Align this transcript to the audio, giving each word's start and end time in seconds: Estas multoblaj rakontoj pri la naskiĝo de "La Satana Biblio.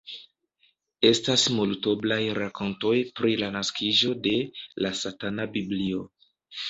Estas 1.09 1.43
multoblaj 1.57 2.17
rakontoj 2.39 2.95
pri 3.21 3.35
la 3.43 3.51
naskiĝo 3.59 4.15
de 4.25 4.35
"La 4.87 4.93
Satana 5.05 5.47
Biblio. 5.59 6.03